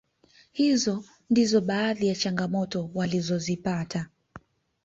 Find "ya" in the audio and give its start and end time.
2.07-2.15